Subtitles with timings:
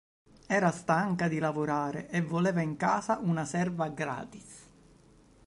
[0.47, 4.67] Era stanca di lavorare e voleva in casa una serva gratis.